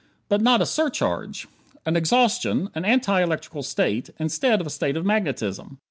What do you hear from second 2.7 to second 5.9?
An anti electrical state, instead of a state of magnetism.